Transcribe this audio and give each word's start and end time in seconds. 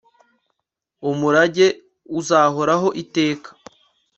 umurage 1.09 1.67
uzahoraho 2.19 2.87
iteka 3.03 3.49